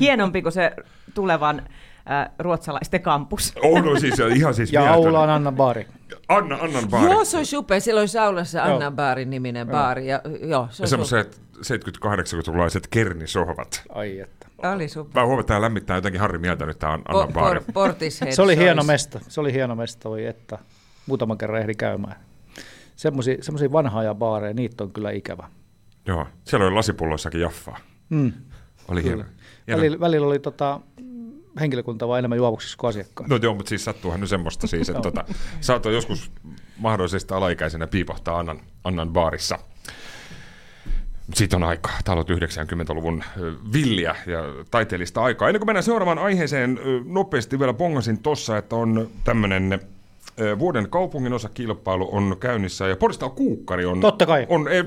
[0.00, 0.72] Hienompi kuin se
[1.14, 1.62] tulevan
[2.10, 3.52] äh, ruotsalaisten kampus.
[3.62, 5.86] On, no siis ihan siis Ja aula on Anna Baari.
[6.28, 7.10] Anna, Annan baari.
[7.10, 7.80] Joo, se olisi upea.
[7.80, 8.62] Siellä olisi aulassa.
[8.62, 10.06] Anna Baarin niminen baari.
[10.08, 13.82] Ja, joo, se Ja semmoiset 70-80-luvulaiset kernisohvat.
[13.88, 14.46] Ai että.
[14.74, 15.20] Oli super.
[15.20, 17.60] Mä huomaan, että tämä lämmittää jotenkin Harri mieltä nyt tämä Annan Po- baari.
[17.60, 19.20] por- Portishead Se oli hieno mesta.
[19.28, 20.58] Se oli hieno mesta, oi että.
[21.06, 22.16] Muutaman kerran ehdi käymään.
[22.96, 25.48] Semmoisia vanhaa ja baareja, niitä on kyllä ikävä.
[26.06, 27.78] Joo, siellä oli lasipulloissakin jaffaa.
[28.08, 28.32] Mm.
[28.88, 29.24] Oli hieno.
[29.66, 29.78] hieno.
[29.80, 30.80] Välillä, välillä oli tota,
[31.60, 33.28] henkilökunta vaan enemmän juovuksissa kuin asiakkaat.
[33.28, 35.24] No joo, mutta siis sattuuhan nyt semmoista siis, että tota,
[35.72, 36.30] oot joskus
[36.78, 39.58] mahdollisesti alaikäisenä piipahtaa Annan, Annan baarissa.
[41.34, 41.98] Siitä on aikaa.
[42.04, 43.24] Täällä on 90-luvun
[43.72, 44.38] villiä ja
[44.70, 45.48] taiteellista aikaa.
[45.48, 49.80] Ennen kuin mennään seuraavaan aiheeseen, nopeasti vielä pongasin tossa, että on tämmöinen
[50.58, 54.00] vuoden kaupungin kilpailu on käynnissä ja Porista Kuukkari on...
[54.00, 54.46] Totta kai.
[54.48, 54.82] On, ei,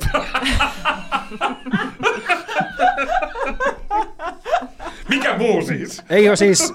[5.09, 6.01] Mikä muu siis?
[6.09, 6.73] Eikö siis,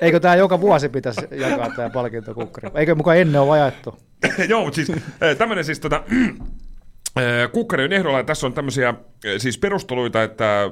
[0.00, 2.70] eikö tämä joka vuosi pitäisi jakaa tämä palkintokukkari?
[2.74, 3.98] Eikö mukaan ennen ole vajattu?
[4.48, 4.92] Joo, mutta siis
[5.38, 6.02] tämmöinen siis tota,
[7.52, 8.94] Kukkarin ehdolla tässä on tämmöisiä
[9.38, 10.70] siis perusteluita, että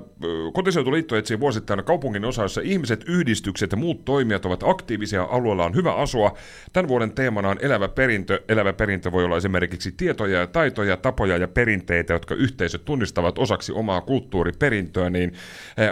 [0.52, 5.74] kotiseutuliitto etsii vuosittain kaupungin osa, jossa ihmiset, yhdistykset ja muut toimijat ovat aktiivisia, alueella on
[5.74, 6.37] hyvä asua.
[6.72, 8.42] Tämän vuoden teemana on elävä perintö.
[8.48, 13.72] Elävä perintö voi olla esimerkiksi tietoja ja taitoja, tapoja ja perinteitä, jotka yhteisöt tunnistavat osaksi
[13.72, 15.11] omaa kulttuuriperintöä.
[15.11, 15.33] Niin,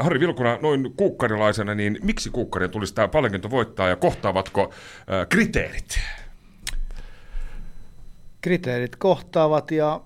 [0.00, 4.72] Harri Vilkuna, noin kuukkarilaisena, niin miksi kuukkarin tulisi tämä palkinto voittaa ja kohtaavatko
[5.28, 6.00] kriteerit?
[8.40, 10.00] Kriteerit kohtaavat ja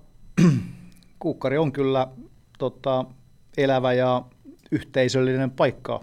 [1.19, 2.09] Kuukkari on kyllä
[2.59, 3.05] tota,
[3.57, 4.23] elävä ja
[4.71, 6.01] yhteisöllinen paikka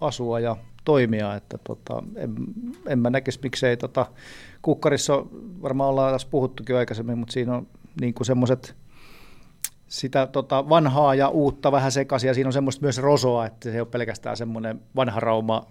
[0.00, 2.34] asua ja toimia, että tota, en,
[2.86, 4.06] en mä näkisi miksei tota,
[4.62, 5.26] Kukkarissa
[5.62, 7.66] varmaan ollaan tässä puhuttukin aikaisemmin, mutta siinä on
[8.00, 8.76] niin kuin semmoiset
[9.88, 13.74] sitä tota, vanhaa ja uutta vähän sekaisin ja siinä on semmoista myös rosoa, että se
[13.74, 15.66] ei ole pelkästään semmoinen vanha rauma,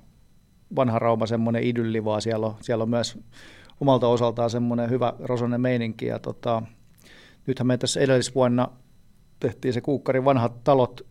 [0.75, 3.19] vanha rauma semmoinen idylli, vaan siellä on, siellä on myös
[3.81, 6.63] omalta osaltaan semmoinen hyvä rosonen meininki ja tota,
[7.47, 8.67] nythän me tässä edellisvuonna
[9.39, 11.01] tehtiin se Kuukkarin vanhat talot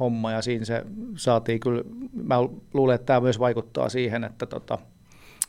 [0.00, 0.84] homma ja siinä se
[1.16, 2.36] saatiin kyllä, mä
[2.74, 4.78] luulen, että tämä myös vaikuttaa siihen, että tota,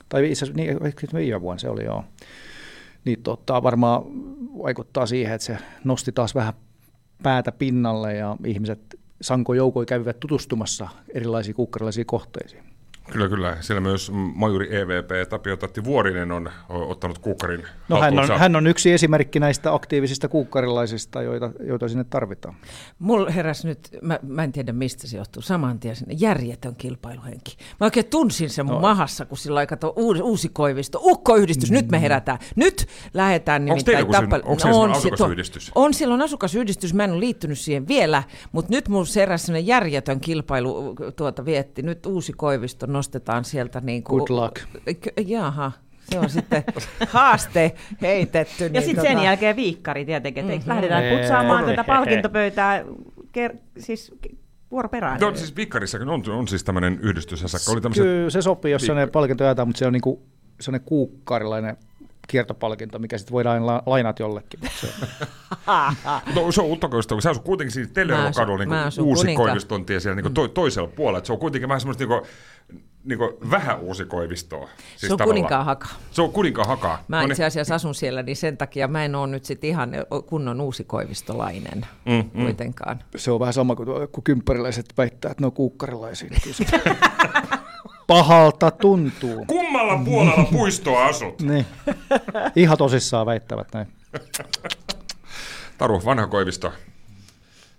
[0.09, 0.79] tai itse asiassa niin,
[1.13, 2.03] viime vuonna se oli joo,
[3.05, 4.03] niin tota, varmaan
[4.63, 6.53] vaikuttaa siihen, että se nosti taas vähän
[7.23, 12.70] päätä pinnalle ja ihmiset sanko joukoi kävivät tutustumassa erilaisiin kukkarilaisiin kohteisiin.
[13.11, 13.57] Kyllä, kyllä.
[13.61, 18.67] Siellä myös majuri EVP Tapio Tatti Vuorinen on ottanut kuukkarin No hän on, hän on
[18.67, 22.55] yksi esimerkki näistä aktiivisista kuukkarilaisista, joita, joita sinne tarvitaan.
[22.99, 27.57] Mulla heräs nyt, mä, mä en tiedä mistä se johtuu, saman tien sinne järjetön kilpailuhenki.
[27.79, 28.81] Mä oikein tunsin sen mun no.
[28.81, 31.75] mahassa, kun silloin kato uusi, uusi koivisto, ukkoyhdistys, mm.
[31.75, 32.01] nyt me mm.
[32.01, 32.39] herätään.
[32.55, 34.41] Nyt lähdetään nimittäin tappel...
[34.45, 35.71] Onko no, on, asukasyhdistys?
[35.75, 40.19] On silloin asukasyhdistys, mä en ole liittynyt siihen vielä, mutta nyt mun heräs sellainen järjetön
[40.19, 44.19] kilpailu tuota vietti, nyt uusi koivisto nostetaan sieltä niin kuin...
[44.19, 44.55] Good luck.
[45.25, 45.71] Jaha,
[46.11, 46.63] se on sitten
[47.07, 48.63] haaste heitetty.
[48.63, 49.13] Ja niin sitten tota...
[49.13, 50.69] sen jälkeen viikkari tietenkin, että mm-hmm.
[50.69, 52.83] lähdetään putsaamaan tätä palkintopöytää
[53.37, 54.13] ker- siis
[54.71, 55.19] vuoroperään.
[55.19, 57.69] No, siis Viikkarissakin on, on siis tämmöinen yhdistys.
[57.69, 60.23] Oli Kyllä se sopii, jos se palkinto jätä, mutta se on niinku,
[60.61, 61.77] sellainen kuukkarilainen
[62.31, 64.59] kiertopalkinto, mikä sitten voidaan la- lainata jollekin.
[64.81, 64.87] Se
[66.35, 70.33] no, se on uutta kun se on kuitenkin siis Tellervo-kadulla niin uusi koivistontie siellä niin
[70.33, 71.17] to- toisella puolella.
[71.17, 72.21] Että se on kuitenkin vähän semmoista niin
[73.03, 73.19] niin
[73.51, 74.69] vähän uusi koivistoa.
[74.97, 75.87] Siis se on kuninkaan haka.
[76.11, 76.99] Se on kuninkaan haka.
[77.07, 77.31] Mä no niin.
[77.31, 79.91] itse asiassa asun siellä, niin sen takia mä en ole nyt sitten ihan
[80.25, 82.43] kunnon uusi koivistolainen mm, mm.
[82.43, 83.03] kuitenkaan.
[83.15, 86.29] Se on vähän sama kuin, kun kymppariläiset väittää, että ne on kuukkarilaisia.
[88.11, 89.45] pahalta tuntuu.
[89.45, 91.41] Kummalla puolella puistoa asut?
[91.49, 91.65] niin.
[92.55, 93.87] Ihan tosissaan väittävät näin.
[95.77, 96.73] Taru, vanha koivisto.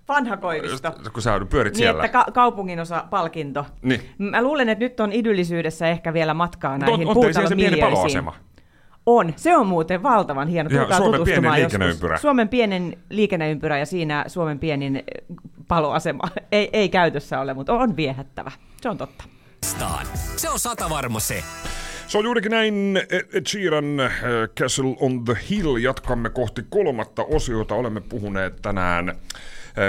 [0.09, 0.93] Vanha koivisto.
[1.13, 2.05] Kun sä pyörit niin, siellä.
[2.05, 3.67] että ka- kaupungin osa palkinto.
[3.83, 4.01] Niin.
[4.19, 8.35] Mä luulen, että nyt on idyllisyydessä ehkä vielä matkaa näihin on, on se pieni paloasema?
[9.07, 9.33] On.
[9.37, 10.71] Se on muuten valtavan hieno.
[10.71, 12.19] Tulkaa Suomen pienen liikenneympyrä.
[12.19, 15.03] Suomen pienen liikenneympyrä ja siinä Suomen pienin
[15.69, 16.23] paloasema.
[16.53, 18.51] Ei, ei käytössä ole, mutta on viehättävä.
[18.83, 19.25] Se on totta.
[20.37, 21.45] Se on sata varma se.
[22.07, 23.01] Se on juurikin näin
[23.33, 24.13] Ed Sheeran äh,
[24.61, 25.77] Castle on the Hill.
[25.77, 27.75] Jatkamme kohti kolmatta osiota.
[27.75, 29.15] Olemme puhuneet tänään äh,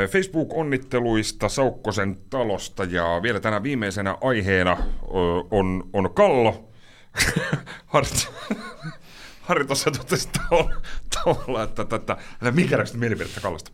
[0.10, 4.78] Facebook-onnitteluista Saukkosen talosta ja vielä tänä viimeisenä aiheena
[5.52, 6.70] on, on Kallo.
[9.44, 10.30] Harri tuossa totesi
[11.24, 12.18] tavalla, että tätä,
[12.52, 13.72] mikä näistä mielipidettä Kallosta.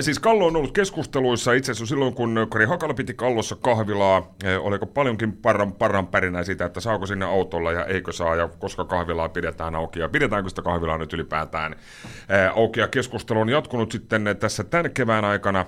[0.00, 4.34] Siis Kallo on ollut keskusteluissa itse asiassa silloin, kun Kari Hakala piti Kallossa kahvilaa.
[4.60, 8.84] Oliko paljonkin parran, parran pärinä siitä, että saako sinne autolla ja eikö saa ja koska
[8.84, 11.76] kahvilaa pidetään auki ja pidetäänkö sitä kahvilaa nyt ylipäätään
[12.54, 12.80] auki.
[12.80, 15.66] Ja keskustelu on jatkunut sitten tässä tämän kevään aikana,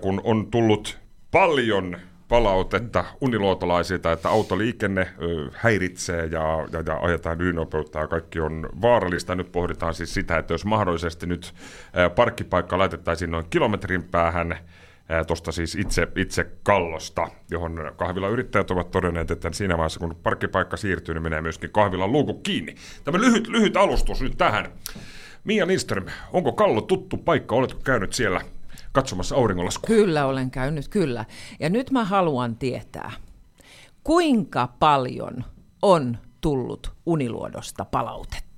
[0.00, 0.98] kun on tullut
[1.30, 1.96] paljon
[2.32, 5.08] palautetta uniluotolaisilta, että autoliikenne
[5.52, 9.34] häiritsee ja, ja, ja ajetaan ylinopeutta ja kaikki on vaarallista.
[9.34, 11.54] Nyt pohditaan siis sitä, että jos mahdollisesti nyt
[12.16, 14.58] parkkipaikka laitettaisiin noin kilometrin päähän
[15.26, 21.14] tuosta siis itse, itse kallosta, johon kahvilayrittäjät ovat todenneet, että siinä vaiheessa kun parkkipaikka siirtyy,
[21.14, 22.74] niin menee myöskin kahvilan luuku kiinni.
[23.04, 24.66] Tämä lyhyt, lyhyt alustus nyt tähän.
[25.44, 27.54] Mia Lindström, onko kallo tuttu paikka?
[27.54, 28.40] Oletko käynyt siellä
[28.92, 29.86] katsomassa auringonlaskua?
[29.86, 31.24] Kyllä olen käynyt, kyllä.
[31.60, 33.10] Ja nyt mä haluan tietää,
[34.04, 35.44] kuinka paljon
[35.82, 38.52] on tullut Uniluodosta palautetta?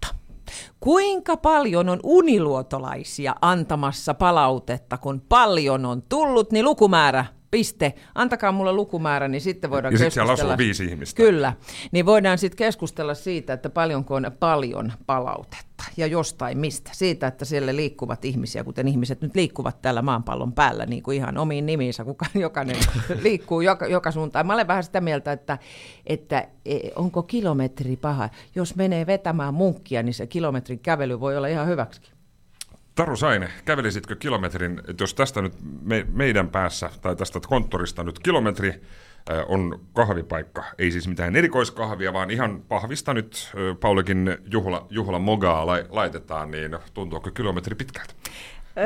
[0.81, 7.24] kuinka paljon on uniluotolaisia antamassa palautetta, kun paljon on tullut, niin lukumäärä
[7.55, 7.95] piste.
[8.14, 10.37] Antakaa mulle lukumäärä, niin sitten voidaan Ja sitten keskustella.
[10.37, 11.17] siellä asuu viisi ihmistä.
[11.17, 11.53] Kyllä.
[11.93, 16.90] Niin voidaan sitten keskustella siitä, että paljonko on paljon palautetta ja jostain mistä.
[16.95, 21.38] Siitä, että siellä liikkuvat ihmisiä, kuten ihmiset nyt liikkuvat täällä maanpallon päällä niin kuin ihan
[21.38, 22.05] omiin nimiinsä.
[22.05, 22.77] Kuka, jokainen
[23.23, 24.47] liikkuu joka, joka suuntaan.
[24.47, 25.59] Mä olen vähän sitä mieltä, että,
[26.07, 28.29] että e, onko kilometri paha.
[28.55, 32.01] Jos menee vetämään munkkia, niin se kilometrin kävely voi olla ihan hyväksi.
[32.94, 35.52] Taru Saine, kävelisitkö kilometrin, jos tästä nyt
[35.83, 42.12] me, meidän päässä tai tästä konttorista nyt kilometri äh, on kahvipaikka, ei siis mitään erikoiskahvia,
[42.12, 48.14] vaan ihan pahvista nyt äh, Paulikin juhla, juhla mogaa lai, laitetaan, niin tuntuuko kilometri pitkältä?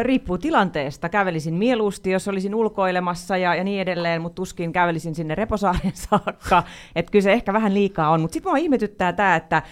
[0.02, 1.08] Riippuu tilanteesta.
[1.08, 6.62] Kävelisin mieluusti, jos olisin ulkoilemassa ja, ja niin edelleen, mutta tuskin kävelisin sinne Reposaaren saakka.
[6.96, 8.20] Että kyllä se ehkä vähän liikaa on.
[8.20, 9.62] Mutta sitten mua ihmetyttää tämä, että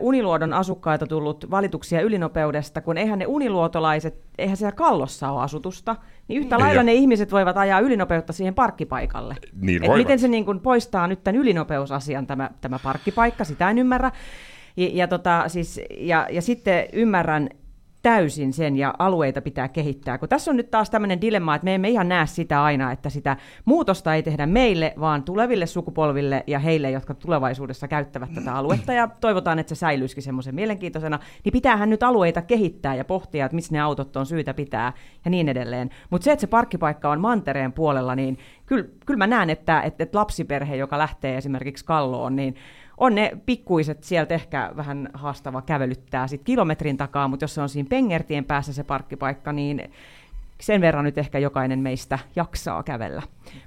[0.00, 5.96] Uniluodon asukkaita tullut valituksia ylinopeudesta, kun eihän ne uniluotolaiset, eihän siellä kallossa ole asutusta.
[6.28, 9.36] Niin yhtä Ei lailla ne ihmiset voivat ajaa ylinopeutta siihen parkkipaikalle.
[9.60, 13.78] Niin Et miten se niin kuin poistaa nyt tämän ylinopeusasian tämä, tämä parkkipaikka, sitä en
[13.78, 14.12] ymmärrä.
[14.76, 17.48] Ja, ja, tota, siis, ja, ja sitten ymmärrän
[18.02, 20.18] täysin sen ja alueita pitää kehittää.
[20.18, 23.10] Kun tässä on nyt taas tämmöinen dilemma, että me emme ihan näe sitä aina, että
[23.10, 28.92] sitä muutosta ei tehdä meille, vaan tuleville sukupolville ja heille, jotka tulevaisuudessa käyttävät tätä aluetta
[28.92, 33.54] ja toivotaan, että se säilyisikin semmoisen mielenkiintoisena, niin pitäähän nyt alueita kehittää ja pohtia, että
[33.54, 34.92] missä ne autot on syytä pitää
[35.24, 35.90] ja niin edelleen.
[36.10, 40.04] Mutta se, että se parkkipaikka on mantereen puolella, niin kyllä, kyllä mä näen, että, että,
[40.04, 42.54] että lapsiperhe, joka lähtee esimerkiksi Kalloon, niin
[42.98, 47.68] on ne pikkuiset sieltä ehkä vähän haastava kävelyttää sit kilometrin takaa, mutta jos se on
[47.68, 49.90] siinä Pengertien päässä se parkkipaikka, niin
[50.60, 53.22] sen verran nyt ehkä jokainen meistä jaksaa kävellä.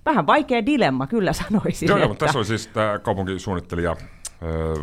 [0.05, 1.87] Vähän vaikea dilemma, kyllä sanoisin.
[1.87, 2.07] Joo, joo, että...
[2.09, 3.95] mutta tässä on siis tämä kaupunkisuunnittelija,
[4.43, 4.75] öö,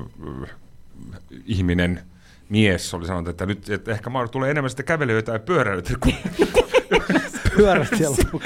[1.47, 2.03] ihminen,
[2.49, 6.17] mies oli sanonut, että nyt että ehkä tulee enemmän sitten kävelijöitä ja pyöräilijöitä kuin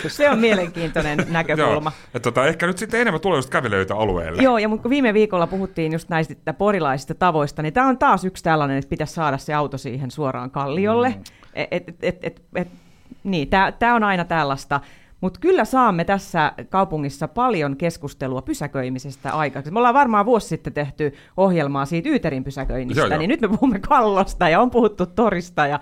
[0.09, 1.93] Se on mielenkiintoinen näkökulma.
[1.95, 4.43] Joo, että tota, ehkä nyt sitten enemmän tulee just kävelijöitä alueelle.
[4.43, 8.45] Joo, ja kun viime viikolla puhuttiin just näistä porilaisista tavoista, niin tämä on taas yksi
[8.45, 11.09] tällainen, että pitäisi saada se auto siihen suoraan kalliolle.
[11.09, 11.23] Mm.
[11.55, 12.69] Et, et, et, et, et,
[13.25, 13.49] niin,
[13.79, 14.81] tämä on aina tällaista.
[15.23, 19.73] Mutta kyllä saamme tässä kaupungissa paljon keskustelua pysäköimisestä aikaiseksi.
[19.73, 23.19] Me ollaan varmaan vuosi sitten tehty ohjelmaa siitä Yyterin pysäköinnistä, Joo, joo.
[23.19, 25.81] niin nyt me puhumme kallosta ja on puhuttu torista ja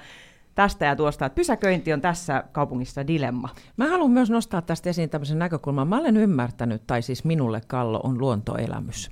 [0.55, 3.49] tästä ja tuosta, että pysäköinti on tässä kaupungissa dilemma.
[3.77, 5.89] Mä haluan myös nostaa tästä esiin tämmöisen näkökulman.
[5.89, 9.11] Mä olen ymmärtänyt, tai siis minulle kallo on luontoelämys.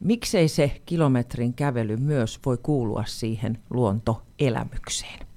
[0.00, 5.33] Miksei se kilometrin kävely myös voi kuulua siihen luontoelämykseen?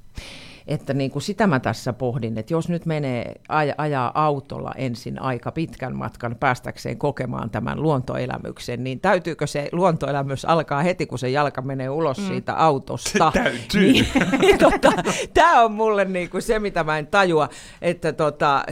[0.67, 5.21] Että niin kuin sitä mä tässä pohdin, että jos nyt menee aj- ajaa autolla ensin
[5.21, 11.29] aika pitkän matkan päästäkseen kokemaan tämän luontoelämyksen, niin täytyykö se luontoelämys alkaa heti, kun se
[11.29, 12.27] jalka menee ulos mm.
[12.27, 13.31] siitä autosta?
[13.33, 13.91] Täytyy.
[14.39, 14.91] Niin, tota,
[15.33, 17.49] Tämä on mulle niinku se, mitä mä en tajua,
[17.81, 18.63] että tota,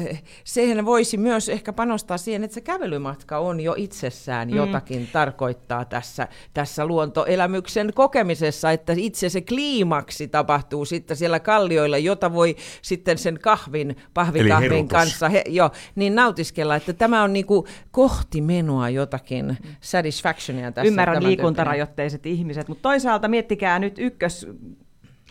[0.43, 4.55] sehän voisi myös ehkä panostaa siihen, että se kävelymatka on jo itsessään mm.
[4.55, 11.39] jotakin tarkoittaa tässä, tässä luontoelämyksen kokemisessa, että itse se kliimaksi tapahtuu sitten siellä
[11.85, 17.33] kallioilla, jota voi sitten sen kahvin, pahvikahvin kanssa he, jo, niin nautiskella, että tämä on
[17.33, 20.87] niinku kohti menoa jotakin satisfactionia tässä.
[20.87, 24.47] Ymmärrän liikuntarajoitteiset ihmiset, mutta toisaalta miettikää nyt ykkös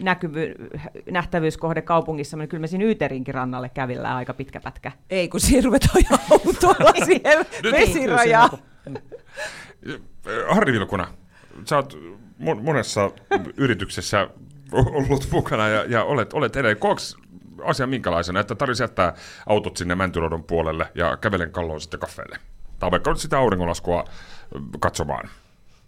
[0.01, 0.55] näkyvy,
[1.11, 4.93] nähtävyyskohde kaupungissa, niin kyllä me siinä Yyterinkin rannalle kävillään aika pitkä pätkä.
[5.11, 8.51] Ei, kun sirvet ajaa autolla siihen vesirajaan.
[10.49, 11.07] Harri Vilkuna,
[11.65, 11.99] sä oot
[12.41, 13.11] mon- monessa
[13.57, 14.29] yrityksessä
[14.75, 16.79] ollut mukana ja, ja olet, olet edelleen.
[16.79, 17.17] Koeks
[17.65, 19.15] asia minkälaisena, että tarvitsisi jättää
[19.47, 22.39] autot sinne Mäntyrodon puolelle ja kävelen kalloon sitten kaffeelle?
[22.79, 24.05] Tai vaikka nyt sitä auringonlaskua
[24.81, 25.29] katsomaan.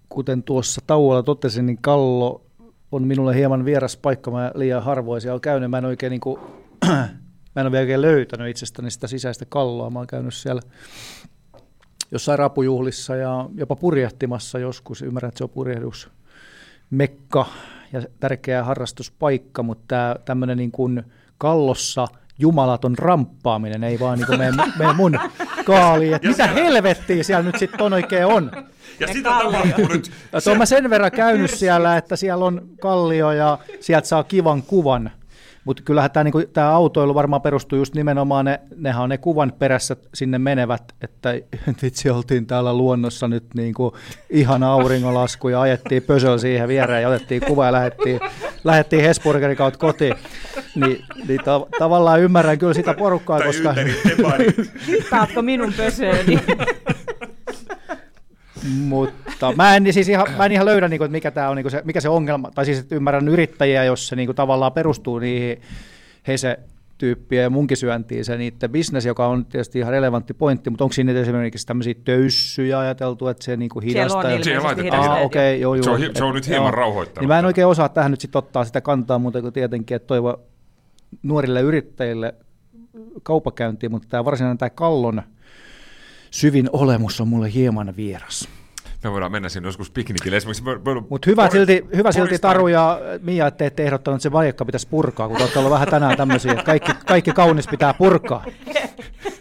[0.09, 2.47] Kuten tuossa tauolla totesin, niin Kallo
[2.93, 4.31] on minulle hieman vieras paikka.
[4.31, 5.71] Mä liian harvoin siellä käynyt.
[5.71, 6.41] Mä en oikein niin kuin,
[6.87, 9.91] mä en ole vielä oikein löytänyt itsestäni sitä sisäistä kalloa.
[9.91, 10.63] Mä oon käynyt siellä
[12.11, 15.03] jossain rapujuhlissa ja jopa purjehtimassa joskus.
[15.03, 16.11] Ymmärrän, että se on purjehdus
[16.91, 17.47] mekka
[17.93, 21.03] ja tärkeä harrastuspaikka, mutta tämmöinen niin kuin
[21.39, 22.07] kallossa
[22.39, 25.19] jumalaton ramppaaminen ei vaan niin kuin mene, mene mun
[25.65, 26.15] kaaliin.
[26.15, 28.51] Että mitä helvettiä siellä nyt sitten on oikein on?
[29.01, 30.11] Ja sitä tapahtuu nyt.
[30.33, 34.25] Ja se on mä sen verran käynyt siellä, että siellä on kallio ja sieltä saa
[34.25, 35.11] kivan kuvan.
[35.67, 39.53] Mutta kyllähän tämä niinku, tää autoilu varmaan perustuu just nimenomaan, ne, nehän on ne kuvan
[39.59, 41.35] perässä sinne menevät, että
[41.83, 43.97] vitsi oltiin täällä luonnossa nyt niinku
[44.31, 48.21] ihan auringonlasku ja ajettiin pösöllä siihen viereen ja otettiin kuva ja lähdettiin,
[48.65, 50.15] lähdettiin Hesburgerin kautta kotiin.
[50.75, 53.75] Ni, niin ta- tavallaan ymmärrän kyllä sitä porukkaa, Tai koska...
[54.87, 56.39] Viittaatko minun pösööni?
[58.69, 61.57] Mutta mä en, siis ihan, mä en ihan löydä, niin kuin, että mikä, tää on,
[61.57, 64.37] niin kuin se, mikä se ongelma, tai siis että ymmärrän yrittäjiä, jos se niin kuin,
[64.37, 65.61] tavallaan perustuu niihin
[66.29, 66.59] hese
[66.99, 71.13] tyyppiä ja munkisyöntiin se niiden business, joka on tietysti ihan relevantti pointti, mutta onko siinä
[71.13, 74.23] esimerkiksi tämmöisiä töyssyjä ajateltu, että se niinku hidastaa?
[74.23, 75.03] Siellä on laitetaan.
[75.03, 75.83] hidasteet, Ah, okei, joo, joo.
[75.85, 76.71] Se on se on nyt hieman Joo.
[76.71, 79.95] rauhoittanut Niin mä en oikein osaa tähän nyt sitten ottaa sitä kantaa, mutta kuin tietenkin,
[79.95, 80.41] että toivo
[81.23, 82.35] nuorille yrittäjille
[83.23, 85.23] kaupakäyntiin, mutta tämä varsinainen tämä kallon
[86.37, 88.49] syvin olemus on mulle hieman vieras.
[89.05, 90.39] Me voidaan mennä sinne joskus piknikille.
[91.11, 94.23] Mutta hyvä, Pori- silti, hyvä silti Porista- Taru ja Mia, että te ette ehdottanut, että
[94.23, 97.69] se vajakka pitäisi purkaa, kun te olette ollut vähän tänään tämmöisiä, että kaikki, kaikki kaunis
[97.69, 98.45] pitää purkaa.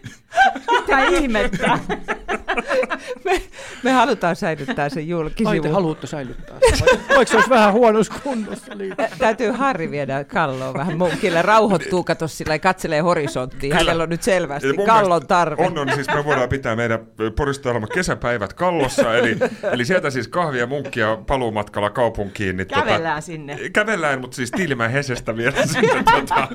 [0.87, 1.79] Mitä ihmettä?
[3.25, 3.41] me,
[3.83, 5.05] me halutaan säilyttää sen
[5.45, 6.57] Ai te haluatte säilyttää.
[6.61, 8.75] Vai- Vaikka se olisi vähän huonossa kunnossa.
[8.75, 8.95] Niin.
[9.17, 11.41] Täytyy Harri viedä kalloon vähän munkille.
[11.41, 13.59] Rauhoittuu, kato sillä ja katselee horisonttiin.
[13.61, 13.75] Kyllä.
[13.75, 15.65] Hänellä on nyt selvästi kallon tarve.
[15.65, 16.99] On, on, siis me voidaan pitää meidän
[17.35, 19.37] Porista kesäpäivät kallossa, eli,
[19.71, 22.57] eli sieltä siis kahvia munkkia paluumatkalla kaupunkiin.
[22.57, 23.69] Niin Kävellään sinne.
[23.73, 26.05] Kävellään, mutta siis Tiilimäen Hesestä vielä sitten.
[26.05, 26.47] Tota,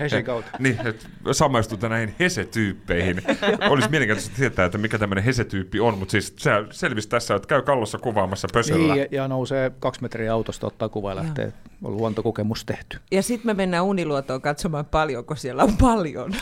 [0.00, 0.50] Hesen kautta.
[0.58, 3.22] niin, että samaistutaan näihin Hese-tyyppeihin.
[3.70, 7.62] Olisi mielenkiintoista tietää, että mikä tämmöinen Hese-tyyppi on, mutta siis se selvisi tässä, että käy
[7.62, 8.94] kallossa kuvaamassa pösöllä.
[8.94, 11.52] Niin, ja nousee kaksi metriä autosta, ottaa kuva ja lähtee.
[11.82, 12.98] On luontokokemus tehty.
[13.10, 16.34] Ja sitten me mennään Uniluotoon katsomaan paljonko siellä on paljon.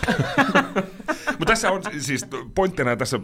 [1.38, 3.20] Mutta tässä on siis pointtina tässä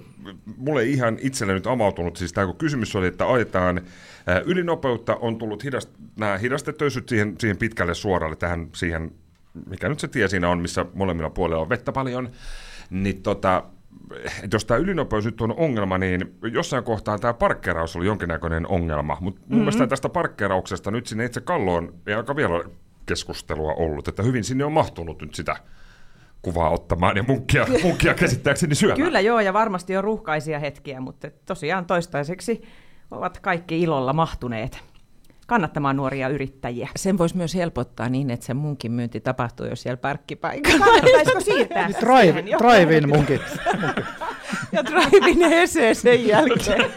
[0.56, 3.80] mulle ihan itselle nyt amautunut, siis tämä kun kysymys oli, että ajetaan
[4.26, 9.10] ää, ylinopeutta, on tullut hidast, nämä hidastetöisyt siihen, siihen pitkälle suoralle, tähän siihen,
[9.66, 12.30] mikä nyt se tie siinä on, missä molemmilla puolilla on vettä paljon,
[12.90, 13.64] niin tota,
[14.26, 19.16] että jos tämä ylinopeus nyt on ongelma, niin jossain kohtaa tämä parkkeeraus oli jonkinnäköinen ongelma.
[19.20, 19.58] Mutta mun mm-hmm.
[19.58, 22.64] mielestä tästä parkkeerauksesta nyt sinne itse kalloon ei aika vielä ole
[23.06, 25.56] keskustelua ollut, että hyvin sinne on mahtunut nyt sitä
[26.42, 29.00] kuvaa ottamaan ja munkkia, munkkia käsittääkseni syömään.
[29.00, 32.62] Kyllä joo, ja varmasti on ruuhkaisia hetkiä, mutta tosiaan toistaiseksi
[33.10, 34.82] ovat kaikki ilolla mahtuneet
[35.48, 36.88] kannattamaan nuoria yrittäjiä.
[36.96, 40.86] Sen voisi myös helpottaa niin, että se munkin myynti tapahtuu jo siellä parkkipaikalla.
[40.86, 43.42] Kannattaisiko siirtää se Drive, drive-in munkit.
[44.72, 46.90] ja Drivin Hese sen jälkeen.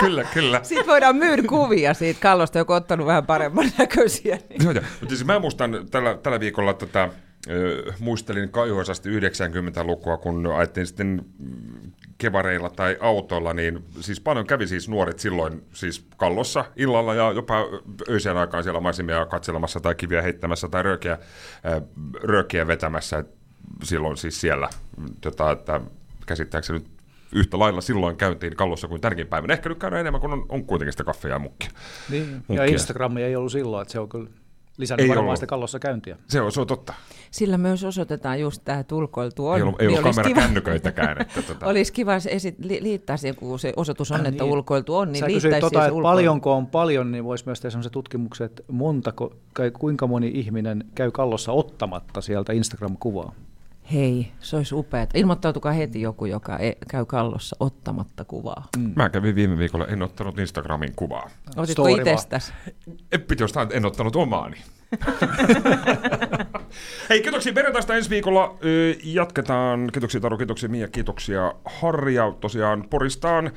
[0.00, 0.60] Kyllä, kyllä.
[0.62, 4.38] Sitten voidaan myydä kuvia siitä kallosta, joka on ottanut vähän paremman näköisiä.
[4.48, 4.64] Niin.
[4.64, 4.84] Joo, joo.
[5.00, 7.08] Mutta siis mä muistan tällä, tällä viikolla tätä,
[7.50, 11.24] ö, muistelin kauhuisasti 90-lukua, kun ajettiin sitten
[12.20, 17.66] kevareilla tai autolla, niin siis paljon kävi siis nuoret silloin siis kallossa illalla ja jopa
[18.08, 21.18] öiseen aikaan siellä maisemia katselemassa tai kiviä heittämässä tai röökiä,
[22.22, 23.18] röökiä vetämässä.
[23.18, 23.30] Et
[23.82, 24.68] silloin siis siellä,
[25.20, 25.80] tota, että
[26.26, 26.88] käsittääkseni nyt
[27.32, 29.52] yhtä lailla silloin käyntiin kallossa kuin tärkein päivänä.
[29.52, 31.70] Ehkä nyt käydään enemmän, kun on, on kuitenkin sitä kaffea ja mukkia.
[32.10, 32.30] Niin.
[32.30, 32.64] Ja Munkkia.
[32.64, 34.30] Instagram ei ollut silloin, että se on kyllä
[34.80, 35.36] lisännyt Ei varmaan ollut.
[35.36, 36.16] sitä kallossa käyntiä.
[36.28, 36.94] Se on, se on totta.
[37.30, 39.56] Sillä myös osoitetaan just tämä, että ulkoiltu on.
[39.56, 41.20] Ei ollut, ei Niin ollut olisi kiva- kamerakännyköitäkään.
[41.20, 41.66] Että tota.
[41.70, 44.52] Olisi kiva se esit, li, liittää siihen, kun se osoitus on, että Niin.
[44.52, 47.70] ulkoiltu on, niin Sä kysyit liittäisi tota, että paljonko on paljon, niin voisi myös tehdä
[47.70, 53.32] sellaisen tutkimuksen, että montako, kai kuinka moni ihminen käy kallossa ottamatta sieltä Instagram-kuvaa.
[53.92, 55.06] Hei, se olisi upeaa.
[55.14, 58.68] Ilmoittautukaa heti joku, joka ei, käy kallossa ottamatta kuvaa.
[58.78, 58.92] Mm.
[58.96, 61.30] Mä kävin viime viikolla, en ottanut Instagramin kuvaa.
[61.56, 62.52] Otitko itsestäsi?
[63.12, 64.56] En piti jostain, en ottanut omaani.
[67.10, 68.56] Hei, kiitoksia perjantaista ensi viikolla.
[69.04, 69.88] Jatketaan.
[69.92, 72.14] Kiitoksia Taru, kiitoksia Mia, kiitoksia Harri.
[72.14, 73.50] Ja tosiaan Poristaan ö,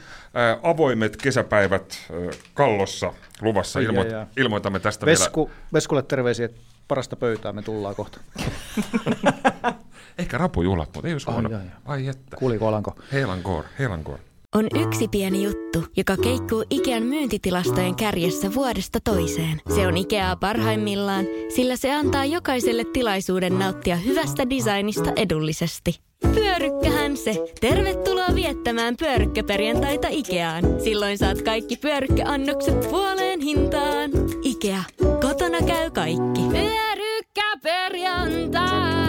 [0.64, 3.80] avoimet kesäpäivät ö, Kallossa luvassa.
[3.80, 4.26] Ilmo- ai, ai.
[4.38, 5.20] ilmoitamme tästä vielä.
[5.20, 8.20] Vesku, Veskulle terveisiä, että parasta pöytää me tullaan kohta.
[10.18, 11.50] Ehkä rapujuhlat, mutta ei olisi Ai, huono.
[11.50, 11.62] ai, ai.
[11.86, 12.38] Ai että.
[12.38, 12.96] Kuuliko Alanko?
[13.12, 14.18] Heilankoor, heilankoor.
[14.56, 19.62] On yksi pieni juttu, joka keikkuu Ikean myyntitilastojen kärjessä vuodesta toiseen.
[19.76, 26.00] Se on Ikeaa parhaimmillaan, sillä se antaa jokaiselle tilaisuuden nauttia hyvästä designista edullisesti.
[26.36, 27.46] Pyörykkähän se!
[27.62, 30.64] Tervetuloa viettämään pyörykkäperjantaita Ikeaan.
[30.84, 34.12] Silloin saat kaikki pyörykkäannokset puoleen hintaan.
[34.44, 34.84] Ikea,
[35.22, 36.42] kotona käy kaikki.
[36.52, 39.03] Pyörykkäperjantai!